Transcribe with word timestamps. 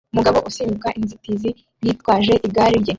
umugabo 0.13 0.37
asimbuka 0.49 0.87
inzitizi 0.99 1.49
yitwaje 1.85 2.33
igare 2.47 2.75
rye 2.83 2.89